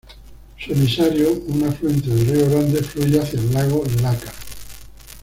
Su 0.57 0.71
emisario, 0.73 1.31
un 1.49 1.63
afluente 1.63 2.09
del 2.09 2.25
río 2.25 2.49
Grande, 2.49 2.81
fluye 2.81 3.19
hacia 3.19 3.39
el 3.39 3.53
lago 3.53 3.83
Lácar. 4.01 4.33